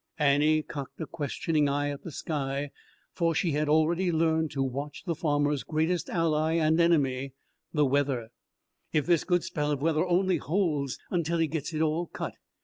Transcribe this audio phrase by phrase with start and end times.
[0.17, 2.71] Annie cocked a questioning eye at the sky,
[3.13, 7.33] for she had already learned to watch the farmer's greatest ally and enemy
[7.71, 8.29] weather.
[8.91, 12.33] "If this good spell of weather only holds until he gets it all cut!"